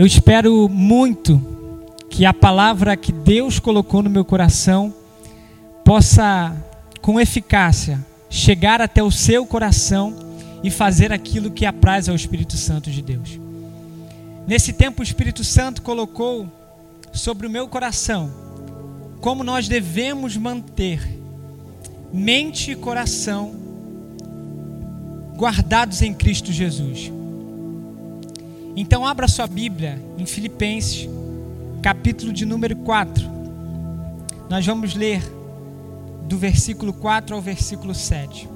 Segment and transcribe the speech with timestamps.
[0.00, 1.38] Eu espero muito
[2.08, 4.94] que a palavra que Deus colocou no meu coração
[5.84, 6.56] possa,
[7.02, 8.00] com eficácia,
[8.30, 10.16] chegar até o seu coração
[10.64, 13.38] e fazer aquilo que apraz ao Espírito Santo de Deus.
[14.46, 16.50] Nesse tempo, o Espírito Santo colocou
[17.12, 18.30] sobre o meu coração
[19.20, 21.06] como nós devemos manter
[22.10, 23.54] mente e coração
[25.36, 27.19] guardados em Cristo Jesus.
[28.76, 31.08] Então, abra sua Bíblia em Filipenses,
[31.82, 33.28] capítulo de número 4.
[34.48, 35.22] Nós vamos ler
[36.28, 38.48] do versículo 4 ao versículo 7.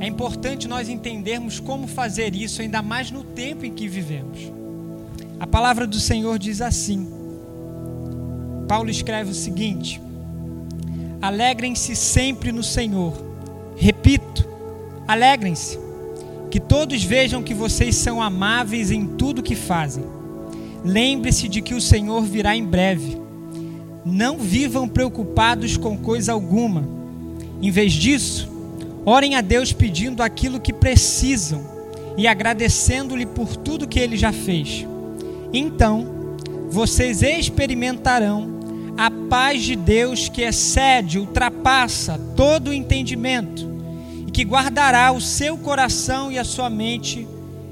[0.00, 4.50] É importante nós entendermos como fazer isso, ainda mais no tempo em que vivemos.
[5.38, 7.08] A palavra do Senhor diz assim:
[8.66, 10.00] Paulo escreve o seguinte:
[11.20, 13.14] Alegrem-se sempre no Senhor.
[13.76, 14.44] Repito,
[15.06, 15.78] alegrem-se.
[16.52, 20.04] Que todos vejam que vocês são amáveis em tudo que fazem.
[20.84, 23.16] Lembre-se de que o Senhor virá em breve.
[24.04, 26.86] Não vivam preocupados com coisa alguma.
[27.62, 28.52] Em vez disso,
[29.02, 31.62] orem a Deus pedindo aquilo que precisam
[32.18, 34.86] e agradecendo-lhe por tudo que ele já fez.
[35.54, 36.36] Então,
[36.68, 38.60] vocês experimentarão
[38.98, 43.71] a paz de Deus que excede, ultrapassa todo o entendimento
[44.32, 47.28] que guardará o seu coração e a sua mente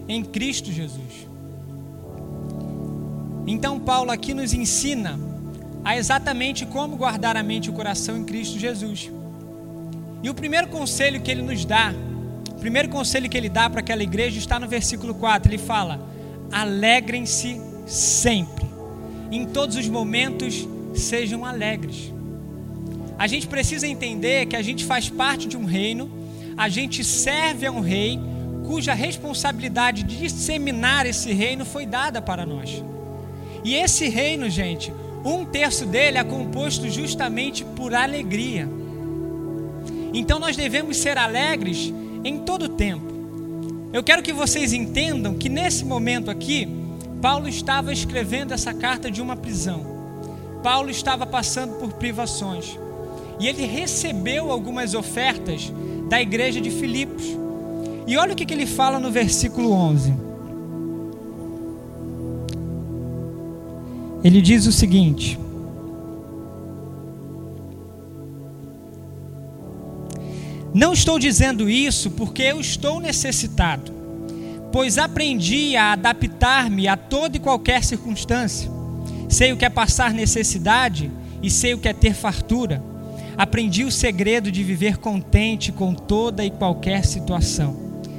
[0.06, 1.28] em Cristo Jesus.
[3.46, 5.18] Então, Paulo aqui nos ensina
[5.82, 9.10] a exatamente como guardar a mente e o coração em Cristo Jesus.
[10.22, 11.94] E o primeiro conselho que ele nos dá,
[12.50, 15.50] o primeiro conselho que ele dá para aquela igreja está no versículo 4.
[15.50, 16.00] Ele fala:
[16.52, 18.66] alegrem-se sempre,
[19.30, 22.12] em todos os momentos sejam alegres.
[23.18, 26.10] A gente precisa entender que a gente faz parte de um reino,
[26.60, 28.20] a gente serve a um rei
[28.66, 32.84] cuja responsabilidade de disseminar esse reino foi dada para nós.
[33.64, 34.92] E esse reino, gente,
[35.24, 38.68] um terço dele é composto justamente por alegria.
[40.12, 43.10] Então nós devemos ser alegres em todo o tempo.
[43.90, 46.68] Eu quero que vocês entendam que nesse momento aqui,
[47.22, 49.80] Paulo estava escrevendo essa carta de uma prisão.
[50.62, 52.78] Paulo estava passando por privações
[53.38, 55.72] e ele recebeu algumas ofertas
[56.10, 57.24] da igreja de Filipos.
[58.04, 60.12] E olha o que, que ele fala no versículo 11.
[64.24, 65.38] Ele diz o seguinte:
[70.74, 73.92] Não estou dizendo isso porque eu estou necessitado,
[74.72, 78.68] pois aprendi a adaptar-me a toda e qualquer circunstância.
[79.28, 81.08] Sei o que é passar necessidade
[81.40, 82.89] e sei o que é ter fartura.
[83.40, 87.74] Aprendi o segredo de viver contente com toda e qualquer situação.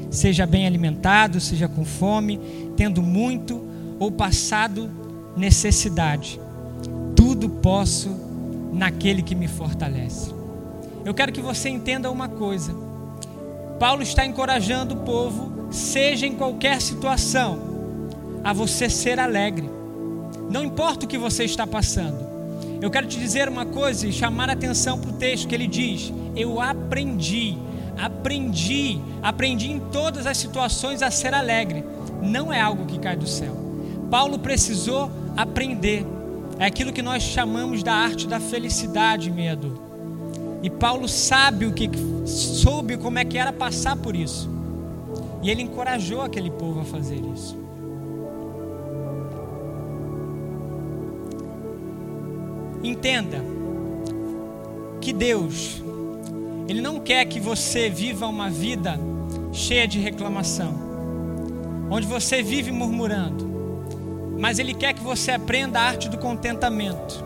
[0.09, 2.39] Seja bem alimentado, seja com fome,
[2.75, 3.63] tendo muito
[3.99, 4.89] ou passado
[5.37, 6.41] necessidade.
[7.15, 8.09] Tudo posso
[8.73, 10.33] naquele que me fortalece.
[11.05, 12.75] Eu quero que você entenda uma coisa.
[13.79, 17.59] Paulo está encorajando o povo, seja em qualquer situação,
[18.43, 19.69] a você ser alegre.
[20.49, 22.30] Não importa o que você está passando.
[22.81, 25.67] Eu quero te dizer uma coisa e chamar a atenção para o texto que ele
[25.67, 27.55] diz: Eu aprendi,
[27.95, 31.85] aprendi, aprendi em todas as situações a ser alegre.
[32.23, 33.55] Não é algo que cai do céu.
[34.09, 36.05] Paulo precisou aprender.
[36.57, 39.79] É aquilo que nós chamamos da arte da felicidade, meia dor.
[40.63, 41.89] E Paulo sabe o que
[42.25, 44.49] soube como é que era passar por isso.
[45.43, 47.57] E ele encorajou aquele povo a fazer isso.
[52.83, 53.43] Entenda
[54.99, 55.81] que Deus,
[56.67, 58.99] Ele não quer que você viva uma vida
[59.51, 60.73] cheia de reclamação,
[61.89, 63.49] onde você vive murmurando,
[64.39, 67.23] mas Ele quer que você aprenda a arte do contentamento.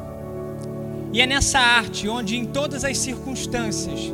[1.14, 4.12] E é nessa arte onde, em todas as circunstâncias,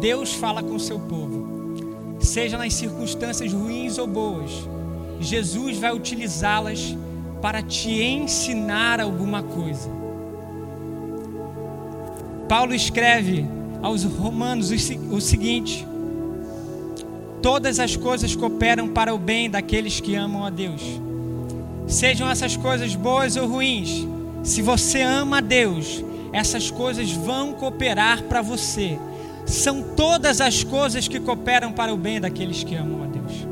[0.00, 4.50] Deus fala com o seu povo, seja nas circunstâncias ruins ou boas,
[5.20, 6.94] Jesus vai utilizá-las
[7.40, 10.03] para te ensinar alguma coisa.
[12.48, 13.46] Paulo escreve
[13.82, 14.70] aos Romanos
[15.10, 15.86] o seguinte:
[17.42, 20.82] Todas as coisas cooperam para o bem daqueles que amam a Deus.
[21.86, 24.06] Sejam essas coisas boas ou ruins,
[24.42, 26.02] se você ama a Deus,
[26.32, 28.98] essas coisas vão cooperar para você.
[29.44, 33.46] São todas as coisas que cooperam para o bem daqueles que amam a Deus.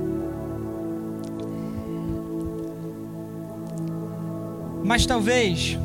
[4.83, 5.79] Mas talvez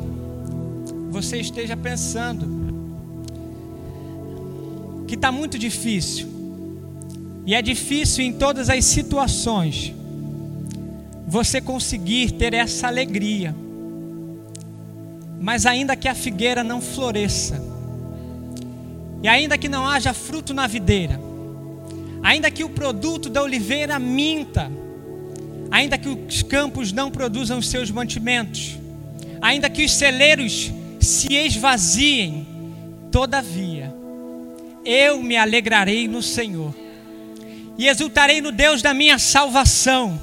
[1.10, 2.57] você esteja pensando,
[5.08, 6.28] que está muito difícil.
[7.44, 9.94] E é difícil em todas as situações.
[11.30, 13.54] você conseguir ter essa alegria,
[15.38, 17.62] mas ainda que a figueira não floresça,
[19.22, 21.20] e ainda que não haja fruto na videira,
[22.22, 24.72] ainda que o produto da oliveira minta,
[25.70, 28.78] ainda que os campos não produzam os seus mantimentos,
[29.42, 32.46] ainda que os celeiros se esvaziem,
[33.12, 33.77] todavia,
[34.90, 36.74] eu me alegrarei no Senhor
[37.76, 40.18] e exultarei no Deus da minha salvação.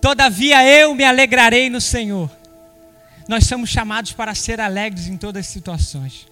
[0.00, 2.30] Todavia eu me alegrarei no Senhor.
[3.26, 6.28] Nós somos chamados para ser alegres em todas as situações.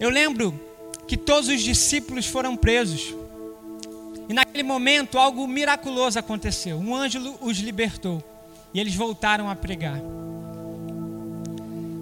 [0.00, 0.60] Eu lembro
[1.06, 3.14] que todos os discípulos foram presos.
[4.28, 6.76] E naquele momento algo miraculoso aconteceu.
[6.76, 8.20] Um anjo os libertou.
[8.74, 10.00] E eles voltaram a pregar.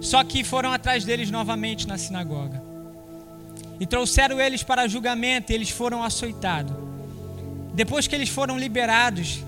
[0.01, 2.64] Só que foram atrás deles novamente na sinagoga.
[3.79, 6.75] E trouxeram eles para julgamento e eles foram açoitados.
[7.73, 9.43] Depois que eles foram liberados,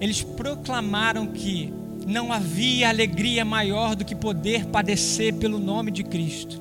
[0.00, 1.72] eles proclamaram que
[2.06, 6.60] não havia alegria maior do que poder padecer pelo nome de Cristo.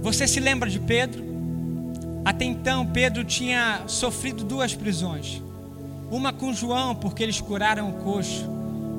[0.00, 1.22] Você se lembra de Pedro?
[2.24, 5.40] Até então, Pedro tinha sofrido duas prisões.
[6.10, 8.44] Uma com João, porque eles curaram o coxo.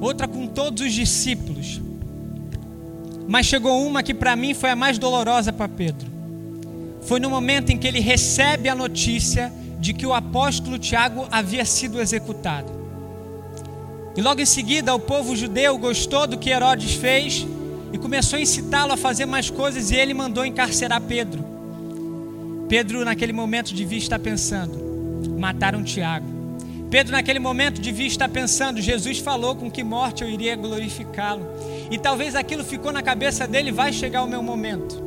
[0.02, 1.82] Outra com todos os discípulos.
[3.28, 6.12] Mas chegou uma que para mim foi a mais dolorosa para Pedro.
[7.02, 11.66] Foi no momento em que ele recebe a notícia de que o apóstolo Tiago havia
[11.66, 12.72] sido executado.
[14.16, 17.46] E logo em seguida, o povo judeu gostou do que Herodes fez
[17.92, 21.44] e começou a incitá-lo a fazer mais coisas e ele mandou encarcerar Pedro.
[22.70, 26.43] Pedro, naquele momento, devia estar pensando: mataram Tiago.
[26.94, 31.44] Pedro, naquele momento, devia estar pensando: Jesus falou com que morte eu iria glorificá-lo.
[31.90, 35.02] E talvez aquilo ficou na cabeça dele: vai chegar o meu momento.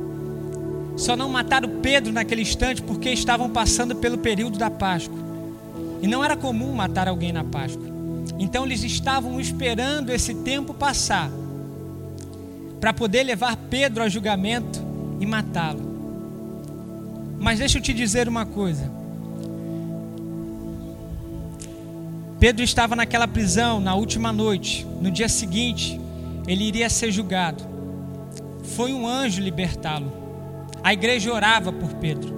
[0.97, 5.17] Só não mataram Pedro naquele instante porque estavam passando pelo período da Páscoa.
[6.03, 7.87] E não era comum matar alguém na Páscoa.
[8.37, 11.31] Então eles estavam esperando esse tempo passar
[12.81, 14.85] para poder levar Pedro a julgamento
[15.21, 15.83] e matá-lo.
[17.39, 19.06] Mas deixa eu te dizer uma coisa.
[22.39, 24.87] Pedro estava naquela prisão na última noite.
[25.01, 25.99] No dia seguinte,
[26.47, 27.65] ele iria ser julgado.
[28.77, 30.13] Foi um anjo libertá-lo.
[30.83, 32.35] A igreja orava por Pedro.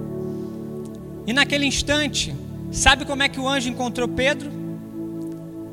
[1.27, 2.33] E naquele instante,
[2.71, 4.49] sabe como é que o anjo encontrou Pedro?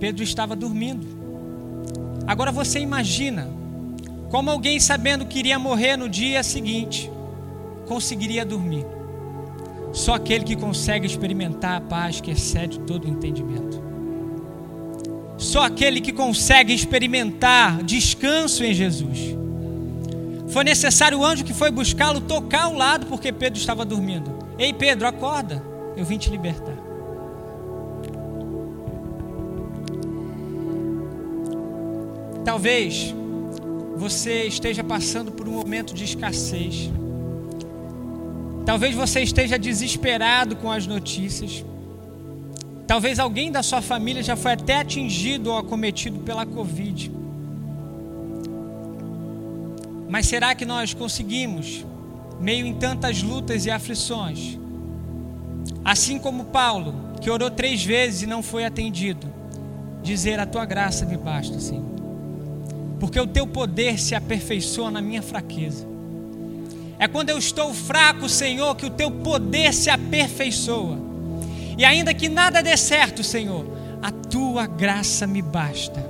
[0.00, 1.06] Pedro estava dormindo.
[2.26, 3.48] Agora você imagina
[4.28, 7.10] como alguém sabendo que iria morrer no dia seguinte,
[7.86, 8.84] conseguiria dormir?
[9.92, 13.85] Só aquele que consegue experimentar a paz que excede todo o entendimento.
[15.38, 19.36] Só aquele que consegue experimentar descanso em Jesus.
[20.48, 24.34] Foi necessário o anjo que foi buscá-lo tocar ao lado porque Pedro estava dormindo.
[24.58, 25.62] Ei Pedro, acorda,
[25.96, 26.76] eu vim te libertar.
[32.44, 33.14] Talvez
[33.96, 36.90] você esteja passando por um momento de escassez.
[38.64, 41.64] Talvez você esteja desesperado com as notícias.
[42.86, 47.10] Talvez alguém da sua família já foi até atingido ou acometido pela Covid.
[50.08, 51.84] Mas será que nós conseguimos,
[52.40, 54.58] meio em tantas lutas e aflições,
[55.84, 59.26] assim como Paulo, que orou três vezes e não foi atendido,
[60.02, 61.96] dizer: A tua graça me basta, Senhor
[62.98, 65.86] porque o teu poder se aperfeiçoa na minha fraqueza.
[66.98, 70.98] É quando eu estou fraco, Senhor, que o teu poder se aperfeiçoa.
[71.76, 73.66] E ainda que nada dê certo, Senhor,
[74.02, 76.04] a tua graça me basta.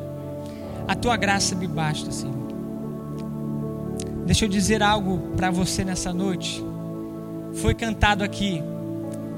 [0.87, 2.47] A tua graça me basta, Senhor.
[4.25, 6.65] Deixa eu dizer algo para você nessa noite.
[7.55, 8.63] Foi cantado aqui.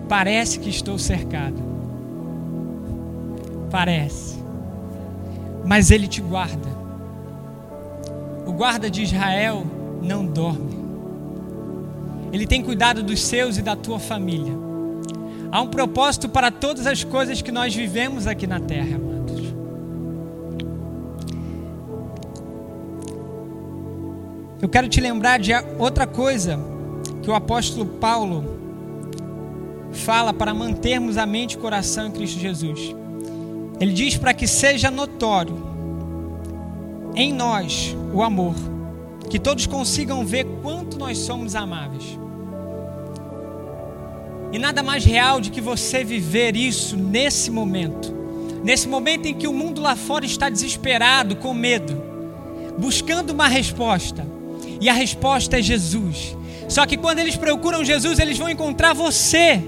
[0.09, 1.63] Parece que estou cercado.
[3.71, 4.39] Parece.
[5.65, 6.69] Mas Ele te guarda.
[8.47, 9.67] O guarda de Israel
[10.03, 10.79] não dorme.
[12.33, 14.68] Ele tem cuidado dos seus e da tua família.
[15.51, 19.55] Há um propósito para todas as coisas que nós vivemos aqui na terra, amados.
[24.61, 26.59] Eu quero te lembrar de outra coisa
[27.23, 28.59] que o apóstolo Paulo
[29.93, 32.95] fala para mantermos a mente e o coração em Cristo Jesus.
[33.81, 35.57] Ele diz para que seja notório
[37.15, 38.55] em nós o amor,
[39.31, 42.19] que todos consigam ver quanto nós somos amáveis.
[44.53, 48.15] E nada mais real de que você viver isso nesse momento,
[48.65, 52.03] nesse momento em que o mundo lá fora está desesperado, com medo,
[52.79, 54.27] buscando uma resposta,
[54.81, 56.37] e a resposta é Jesus.
[56.69, 59.63] Só que quando eles procuram Jesus, eles vão encontrar você,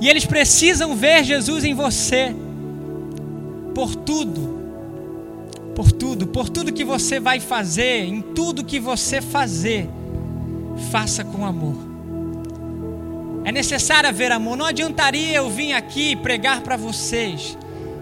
[0.00, 2.34] e eles precisam ver Jesus em você.
[3.74, 4.56] por tudo,
[5.74, 9.86] por tudo, por tudo que você vai fazer, em tudo que você fazer,
[10.90, 11.95] faça com amor.
[13.46, 14.56] É necessário haver amor.
[14.56, 17.56] Não adiantaria eu vir aqui pregar para vocês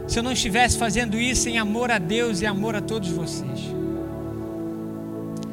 [0.08, 3.60] se eu não estivesse fazendo isso em amor a Deus e amor a todos vocês.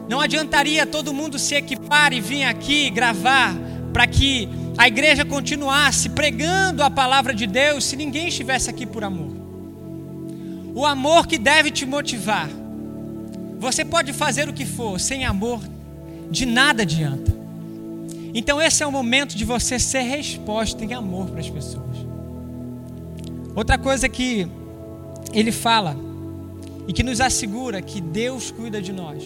[0.08, 3.54] Não adiantaria todo mundo se equipar e vir aqui gravar
[3.92, 9.04] para que a igreja continuasse pregando a palavra de Deus se ninguém estivesse aqui por
[9.04, 9.36] amor.
[10.74, 12.50] O amor que deve te motivar.
[13.60, 15.60] Você pode fazer o que for, sem amor,
[16.30, 17.41] de nada adianta.
[18.34, 21.98] Então, esse é o momento de você ser resposta em amor para as pessoas.
[23.56, 24.48] Outra coisa que
[25.34, 25.96] ele fala
[26.88, 29.24] e que nos assegura que Deus cuida de nós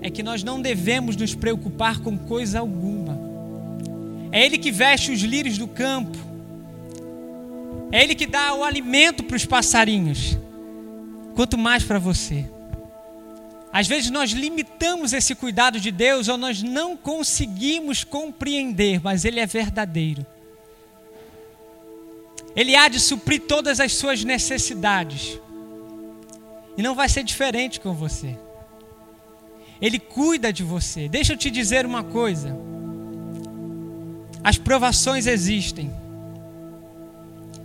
[0.00, 3.18] é que nós não devemos nos preocupar com coisa alguma.
[4.30, 6.18] É Ele que veste os lírios do campo,
[7.90, 10.36] é Ele que dá o alimento para os passarinhos,
[11.34, 12.46] quanto mais para você.
[13.72, 19.40] Às vezes nós limitamos esse cuidado de Deus ou nós não conseguimos compreender, mas Ele
[19.40, 20.26] é verdadeiro.
[22.54, 25.40] Ele há de suprir todas as suas necessidades.
[26.76, 28.38] E não vai ser diferente com você.
[29.80, 31.08] Ele cuida de você.
[31.08, 32.54] Deixa eu te dizer uma coisa.
[34.44, 35.90] As provações existem.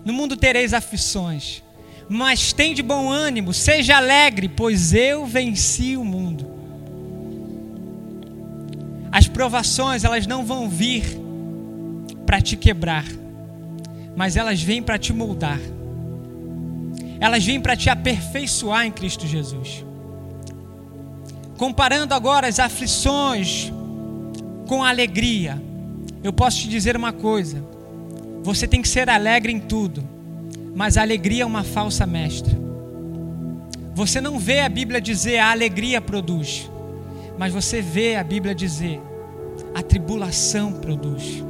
[0.06, 1.62] No mundo tereis aflições
[2.10, 6.48] mas tem de bom ânimo, seja alegre, pois eu venci o mundo.
[9.12, 11.04] As provações, elas não vão vir
[12.26, 13.06] para te quebrar,
[14.16, 15.60] mas elas vêm para te moldar.
[17.20, 19.84] Elas vêm para te aperfeiçoar em Cristo Jesus.
[21.58, 23.72] Comparando agora as aflições
[24.68, 25.62] com a alegria,
[26.24, 27.64] eu posso te dizer uma coisa:
[28.44, 30.17] você tem que ser alegre em tudo
[30.77, 32.55] mas a alegria é uma falsa mestra.
[33.96, 36.69] Você não vê a Bíblia dizer a alegria produz,
[37.36, 39.01] mas você vê a Bíblia dizer
[39.74, 41.43] a tribulação produz.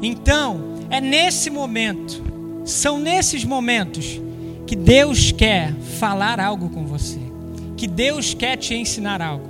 [0.00, 2.22] Então, é nesse momento,
[2.64, 4.18] são nesses momentos
[4.66, 7.20] que Deus quer falar algo com você,
[7.76, 9.46] que Deus quer te ensinar algo.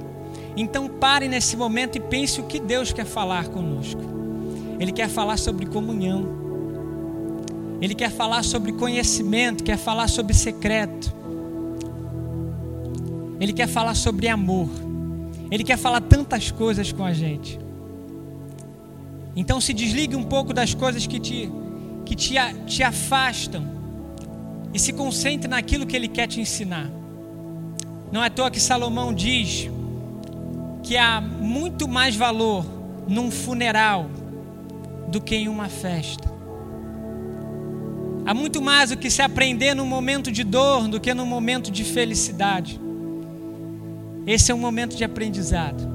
[0.57, 4.03] Então pare nesse momento e pense o que Deus quer falar conosco.
[4.81, 6.46] Ele quer falar sobre comunhão.
[7.81, 11.15] Ele quer falar sobre conhecimento, quer falar sobre secreto.
[13.39, 14.69] Ele quer falar sobre amor.
[15.51, 17.59] Ele quer falar tantas coisas com a gente.
[19.35, 21.51] Então se desligue um pouco das coisas que te,
[22.07, 22.35] que te,
[22.67, 23.77] te afastam
[24.73, 26.91] e se concentre naquilo que Ele quer te ensinar.
[28.11, 29.69] Não é à toa que Salomão diz
[30.83, 32.65] que há muito mais valor
[33.07, 34.09] num funeral
[35.09, 36.36] do que em uma festa.
[38.27, 41.71] Há muito mais o que se aprender num momento de dor do que num momento
[41.71, 42.81] de felicidade.
[44.27, 45.89] Esse é um momento de aprendizado.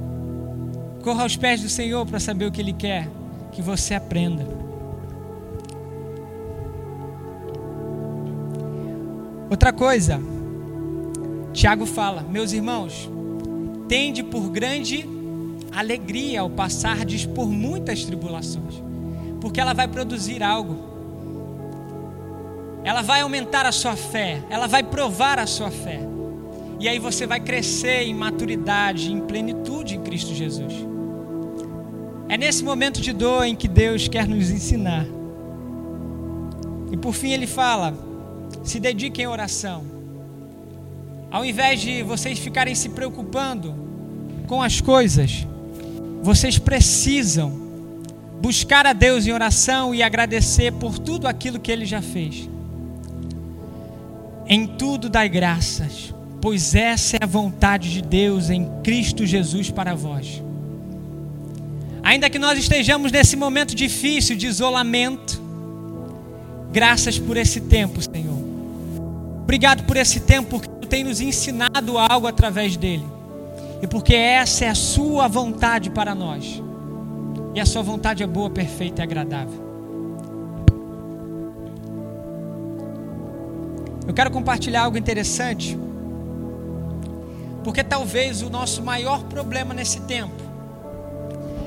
[1.04, 3.10] Corra aos pés do Senhor para saber o que Ele quer
[3.52, 4.48] que você aprenda.
[9.50, 10.18] Outra coisa,
[11.52, 13.10] Tiago fala: Meus irmãos,
[13.90, 15.06] tende por grande
[15.70, 18.82] alegria ao passardes por muitas tribulações,
[19.42, 20.91] porque ela vai produzir algo
[22.84, 26.00] ela vai aumentar a sua fé, ela vai provar a sua fé.
[26.80, 30.74] E aí você vai crescer em maturidade, em plenitude em Cristo Jesus.
[32.28, 35.06] É nesse momento de dor em que Deus quer nos ensinar.
[36.92, 37.94] E por fim ele fala:
[38.64, 39.84] se dediquem à oração.
[41.30, 43.76] Ao invés de vocês ficarem se preocupando
[44.48, 45.48] com as coisas,
[46.22, 47.52] vocês precisam
[48.42, 52.50] buscar a Deus em oração e agradecer por tudo aquilo que Ele já fez.
[54.48, 59.96] Em tudo dai graças, pois essa é a vontade de Deus em Cristo Jesus para
[59.96, 60.42] vós.
[62.04, 65.42] Ainda que nós estejamos nesse momento difícil de isolamento,
[66.72, 68.42] graças por esse tempo, Senhor.
[69.44, 73.06] Obrigado por esse tempo, porque tu tem nos ensinado algo através dele.
[73.82, 76.62] E porque essa é a sua vontade para nós.
[77.54, 79.71] E a sua vontade é boa, perfeita e agradável.
[84.08, 85.78] Eu quero compartilhar algo interessante,
[87.64, 90.42] porque talvez o nosso maior problema nesse tempo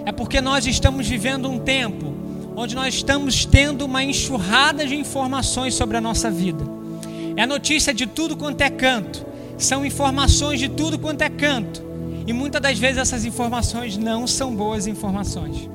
[0.04, 2.12] é porque nós estamos vivendo um tempo
[2.56, 6.64] onde nós estamos tendo uma enxurrada de informações sobre a nossa vida.
[7.36, 9.24] É notícia de tudo quanto é canto,
[9.58, 11.82] são informações de tudo quanto é canto,
[12.26, 15.68] e muitas das vezes essas informações não são boas informações.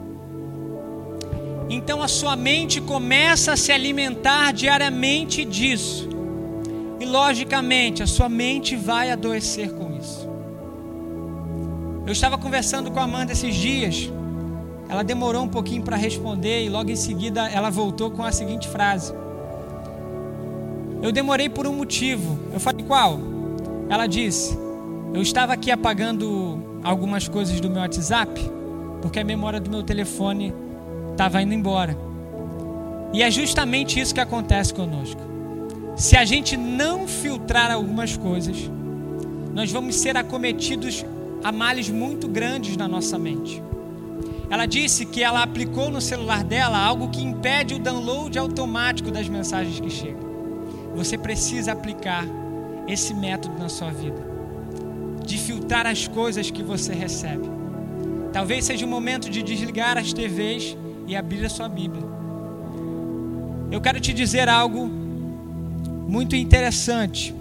[1.69, 6.08] Então a sua mente começa a se alimentar diariamente disso.
[6.99, 10.27] E logicamente a sua mente vai adoecer com isso.
[12.05, 14.11] Eu estava conversando com a Amanda esses dias.
[14.89, 18.67] Ela demorou um pouquinho para responder e logo em seguida ela voltou com a seguinte
[18.67, 19.13] frase:
[21.01, 22.39] Eu demorei por um motivo.
[22.51, 23.19] Eu falei qual?
[23.89, 24.57] Ela disse:
[25.13, 28.59] Eu estava aqui apagando algumas coisas do meu WhatsApp
[29.01, 30.53] porque a memória do meu telefone
[31.11, 31.97] estava indo embora.
[33.13, 35.21] E é justamente isso que acontece conosco.
[35.99, 38.71] Se a gente não filtrar algumas coisas,
[39.53, 41.05] nós vamos ser acometidos
[41.43, 43.61] a males muito grandes na nossa mente.
[44.49, 49.27] Ela disse que ela aplicou no celular dela algo que impede o download automático das
[49.27, 50.21] mensagens que chegam.
[50.95, 52.23] Você precisa aplicar
[52.87, 54.25] esse método na sua vida,
[55.25, 57.43] de filtrar as coisas que você recebe.
[58.31, 60.77] Talvez seja o momento de desligar as TVs
[61.07, 62.07] e abrir a sua Bíblia.
[63.69, 64.98] Eu quero te dizer algo
[66.09, 67.35] muito interessante.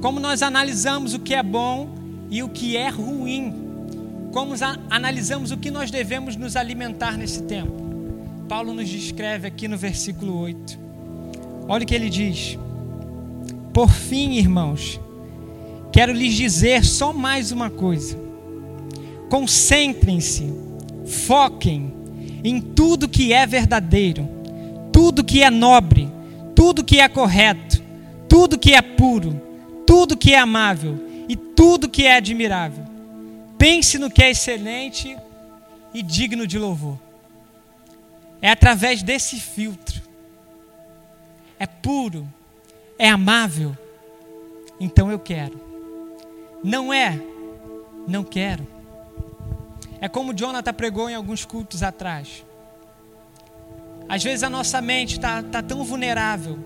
[0.00, 1.90] Como nós analisamos o que é bom
[2.30, 3.54] e o que é ruim.
[4.32, 4.54] Como
[4.88, 7.82] analisamos o que nós devemos nos alimentar nesse tempo.
[8.48, 10.78] Paulo nos descreve aqui no versículo 8.
[11.68, 12.58] Olha o que ele diz.
[13.74, 14.98] Por fim, irmãos,
[15.92, 18.18] quero lhes dizer só mais uma coisa.
[19.28, 20.52] Concentrem-se,
[21.06, 21.92] foquem
[22.42, 24.28] em tudo que é verdadeiro,
[24.90, 26.08] tudo que é nobre,
[26.62, 27.82] tudo que é correto,
[28.28, 29.34] tudo que é puro,
[29.84, 30.96] tudo que é amável
[31.28, 32.84] e tudo que é admirável.
[33.58, 35.16] Pense no que é excelente
[35.92, 36.96] e digno de louvor.
[38.40, 40.00] É através desse filtro.
[41.58, 42.32] É puro,
[42.96, 43.76] é amável.
[44.78, 45.60] Então eu quero.
[46.62, 47.20] Não é,
[48.06, 48.64] não quero.
[50.00, 52.44] É como Jonathan pregou em alguns cultos atrás.
[54.12, 56.58] Às vezes a nossa mente está tá tão vulnerável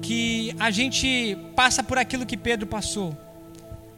[0.00, 3.14] que a gente passa por aquilo que Pedro passou.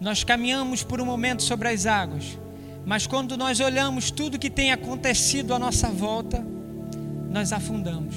[0.01, 2.37] Nós caminhamos por um momento sobre as águas,
[2.85, 6.45] mas quando nós olhamos tudo que tem acontecido à nossa volta,
[7.31, 8.17] nós afundamos.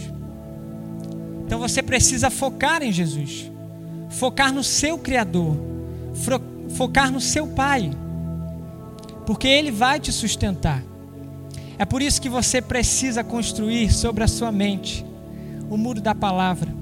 [1.46, 3.52] Então você precisa focar em Jesus,
[4.10, 5.56] focar no seu Criador,
[6.76, 7.92] focar no seu Pai
[9.24, 10.82] porque Ele vai te sustentar.
[11.78, 15.06] É por isso que você precisa construir sobre a sua mente
[15.70, 16.74] o muro da palavra,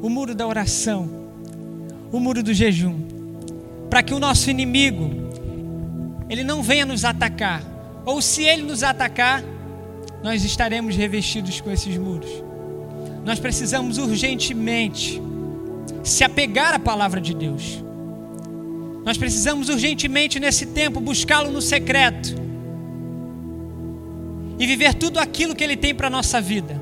[0.00, 1.10] o muro da oração,
[2.10, 2.96] o muro do jejum,
[3.90, 5.10] para que o nosso inimigo
[6.28, 7.62] ele não venha nos atacar,
[8.06, 9.42] ou se ele nos atacar,
[10.22, 12.30] nós estaremos revestidos com esses muros.
[13.24, 15.20] Nós precisamos urgentemente
[16.02, 17.84] se apegar à palavra de Deus.
[19.04, 22.47] Nós precisamos urgentemente nesse tempo buscá-lo no secreto
[24.58, 26.80] e viver tudo aquilo que ele tem para a nossa vida.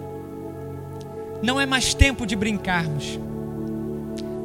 [1.43, 3.19] Não é mais tempo de brincarmos,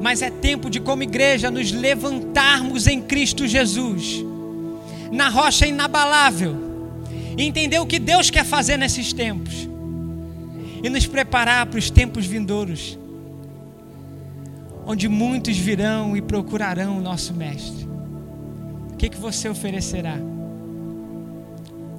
[0.02, 4.24] mas é tempo de, como igreja, nos levantarmos em Cristo Jesus,
[5.12, 6.56] na rocha inabalável,
[7.38, 9.70] e entender o que Deus quer fazer nesses tempos
[10.84, 12.98] e nos preparar para os tempos vindouros
[14.86, 17.88] onde muitos virão e procurarão o nosso Mestre.
[18.92, 20.18] O que, que você oferecerá?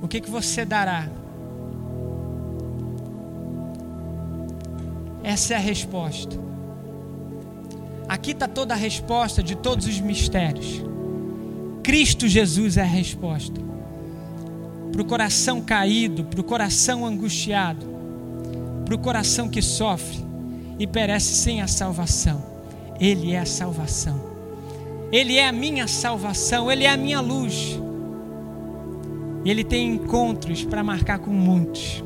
[0.03, 1.09] O que, que você dará?
[5.22, 6.38] Essa é a resposta.
[8.08, 10.82] Aqui está toda a resposta de todos os mistérios.
[11.82, 13.61] Cristo Jesus é a resposta.
[14.90, 17.87] Para o coração caído, para o coração angustiado,
[18.85, 20.18] para o coração que sofre
[20.78, 22.42] e perece sem a salvação.
[23.00, 24.32] Ele é a salvação.
[25.12, 27.78] Ele é a minha salvação, Ele é a minha luz.
[29.44, 32.02] E Ele tem encontros para marcar com muitos.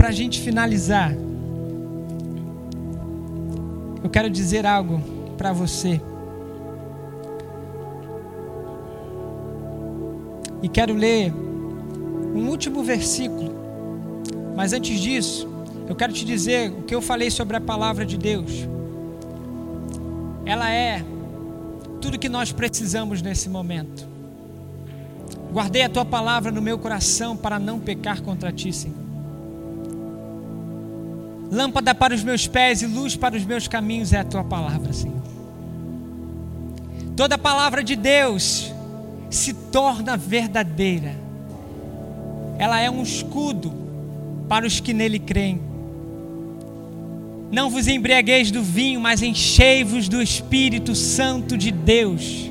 [0.00, 1.14] Para a gente finalizar,
[4.02, 4.98] eu quero dizer algo
[5.36, 6.00] para você.
[10.62, 13.52] E quero ler um último versículo.
[14.56, 15.46] Mas antes disso,
[15.86, 18.66] eu quero te dizer o que eu falei sobre a palavra de Deus.
[20.46, 21.04] Ela é
[22.00, 24.08] tudo que nós precisamos nesse momento.
[25.52, 29.09] Guardei a tua palavra no meu coração para não pecar contra ti, Senhor.
[31.50, 34.92] Lâmpada para os meus pés e luz para os meus caminhos é a tua palavra,
[34.92, 35.20] Senhor.
[37.16, 38.72] Toda palavra de Deus
[39.28, 41.14] se torna verdadeira.
[42.58, 43.72] Ela é um escudo
[44.48, 45.60] para os que nele creem.
[47.50, 52.50] Não vos embriagueis do vinho, mas enchei-vos do Espírito Santo de Deus.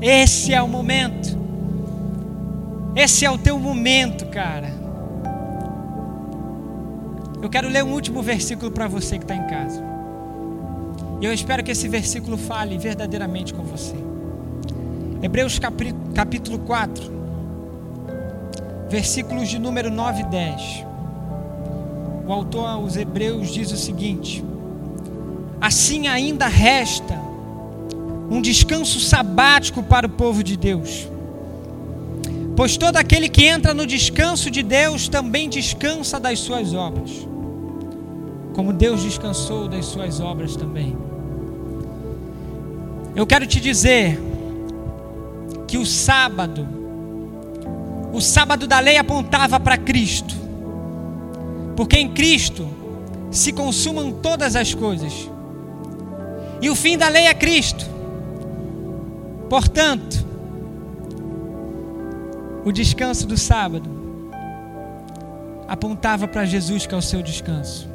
[0.00, 1.38] Esse é o momento.
[2.94, 4.73] Esse é o teu momento, cara.
[7.44, 9.84] Eu quero ler um último versículo para você que está em casa.
[11.20, 13.94] E eu espero que esse versículo fale verdadeiramente com você.
[15.22, 15.60] Hebreus
[16.14, 17.12] capítulo 4,
[18.88, 20.86] versículos de número 9 e 10.
[22.26, 24.42] O autor aos Hebreus diz o seguinte:
[25.60, 27.20] Assim ainda resta
[28.30, 31.06] um descanso sabático para o povo de Deus.
[32.56, 37.33] Pois todo aquele que entra no descanso de Deus também descansa das suas obras,
[38.54, 40.96] como Deus descansou das suas obras também.
[43.14, 44.18] Eu quero te dizer
[45.66, 46.66] que o sábado,
[48.12, 50.34] o sábado da lei apontava para Cristo,
[51.76, 52.66] porque em Cristo
[53.30, 55.28] se consumam todas as coisas,
[56.62, 57.84] e o fim da lei é Cristo.
[59.50, 60.24] Portanto,
[62.64, 63.90] o descanso do sábado
[65.68, 67.93] apontava para Jesus, que é o seu descanso.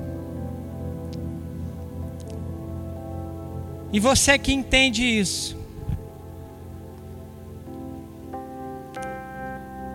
[3.91, 5.58] E você que entende isso,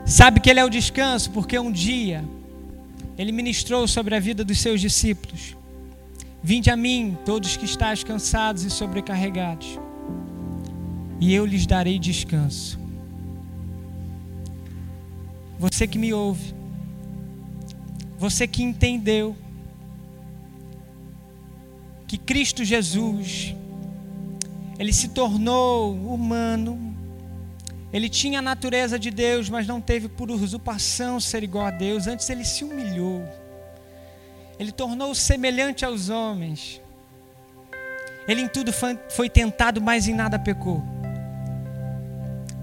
[0.05, 2.25] sabe que Ele é o descanso, porque um dia
[3.17, 5.57] Ele ministrou sobre a vida dos seus discípulos:
[6.43, 9.79] Vinde a mim, todos que estáis cansados e sobrecarregados,
[11.21, 12.79] e eu lhes darei descanso.
[15.57, 16.53] Você que me ouve,
[18.19, 19.37] você que entendeu
[22.09, 23.55] que Cristo Jesus,
[24.79, 26.95] Ele se tornou humano,
[27.93, 32.07] Ele tinha a natureza de Deus, mas não teve por usurpação ser igual a Deus,
[32.07, 33.23] antes Ele se humilhou,
[34.59, 36.81] Ele tornou-se semelhante aos homens,
[38.27, 38.73] Ele em tudo
[39.11, 40.83] foi, tentado, mas em nada pecou.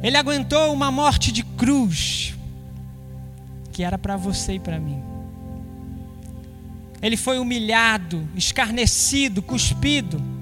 [0.04, 2.36] Ele aguentou uma morte de cruz,
[3.72, 5.02] que era para você e para mim.
[7.02, 10.41] Ele foi humilhado, escarnecido, cuspido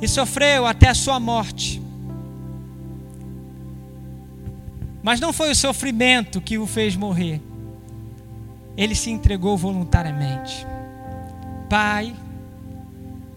[0.00, 1.82] e sofreu até a sua morte.
[5.02, 7.40] Mas não foi o sofrimento que o fez morrer.
[8.76, 10.66] Ele se entregou voluntariamente.
[11.68, 12.14] Pai,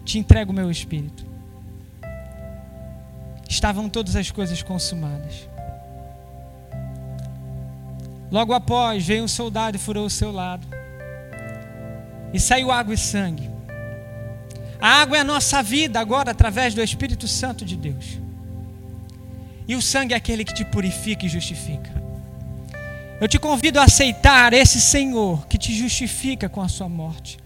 [0.03, 1.25] te entrego o meu espírito.
[3.47, 5.47] Estavam todas as coisas consumadas.
[8.31, 10.67] Logo após, veio um soldado e furou o seu lado.
[12.31, 13.48] E saiu água e sangue.
[14.81, 18.19] A água é a nossa vida agora através do Espírito Santo de Deus.
[19.67, 21.91] E o sangue é aquele que te purifica e justifica.
[23.19, 27.37] Eu te convido a aceitar esse Senhor que te justifica com a sua morte.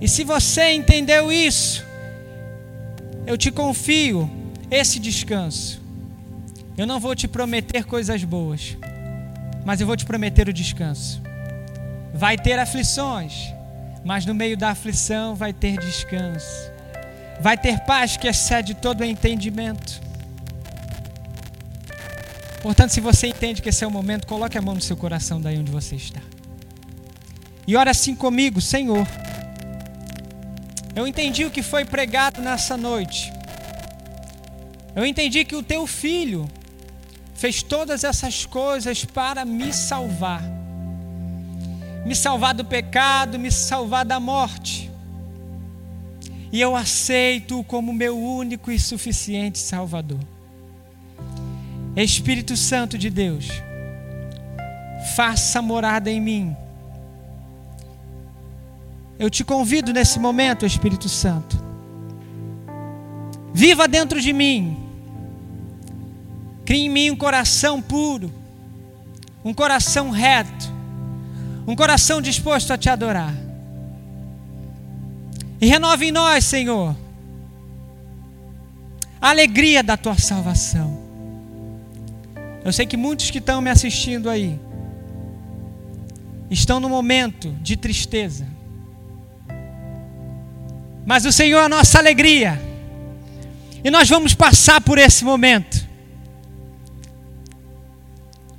[0.00, 1.84] E se você entendeu isso,
[3.26, 4.28] eu te confio
[4.70, 5.80] esse descanso.
[6.76, 8.76] Eu não vou te prometer coisas boas,
[9.64, 11.27] mas eu vou te prometer o descanso.
[12.18, 13.54] Vai ter aflições,
[14.04, 16.68] mas no meio da aflição vai ter descanso.
[17.40, 20.00] Vai ter paz que excede todo o entendimento.
[22.60, 25.40] Portanto, se você entende que esse é o momento, coloque a mão no seu coração
[25.40, 26.20] daí onde você está.
[27.64, 29.06] E ora assim comigo, Senhor.
[30.96, 33.32] Eu entendi o que foi pregado nessa noite.
[34.96, 36.50] Eu entendi que o teu filho
[37.36, 40.57] fez todas essas coisas para me salvar.
[42.04, 44.90] Me salvar do pecado, me salvar da morte.
[46.50, 50.20] E eu aceito como meu único e suficiente Salvador.
[51.96, 53.48] Espírito Santo de Deus,
[55.16, 56.56] faça morada em mim.
[59.18, 61.62] Eu te convido nesse momento, Espírito Santo.
[63.52, 64.88] Viva dentro de mim
[66.68, 68.30] Crie em mim um coração puro,
[69.42, 70.70] um coração reto,
[71.68, 73.34] um coração disposto a te adorar.
[75.60, 76.96] E renove em nós, Senhor,
[79.20, 80.98] a alegria da tua salvação.
[82.64, 84.58] Eu sei que muitos que estão me assistindo aí
[86.50, 88.46] estão no momento de tristeza.
[91.04, 92.58] Mas o Senhor é a nossa alegria.
[93.84, 95.86] E nós vamos passar por esse momento.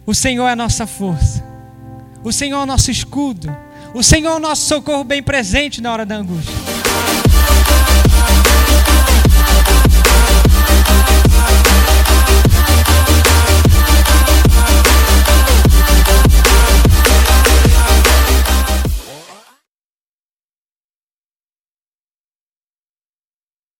[0.06, 1.49] O Senhor é a nossa força.
[2.24, 3.56] O Senhor é o nosso escudo.
[3.94, 6.69] O Senhor é o nosso socorro bem presente na hora da angústia.